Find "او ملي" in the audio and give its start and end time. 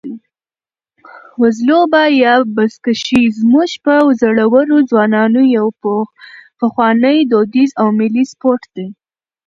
7.81-8.23